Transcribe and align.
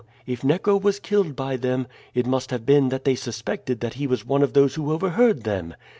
If 0.25 0.43
Neco 0.43 0.77
was 0.77 0.99
killed 0.99 1.35
by 1.35 1.57
them, 1.57 1.85
it 2.15 2.25
must 2.25 2.49
have 2.49 2.65
been 2.65 2.89
that 2.89 3.05
they 3.05 3.13
suspected 3.13 3.81
that 3.81 3.93
he 3.93 4.07
was 4.07 4.25
one 4.25 4.41
of 4.41 4.53
those 4.53 4.73
who 4.73 4.91
overheard 4.91 5.43
them. 5.43 5.75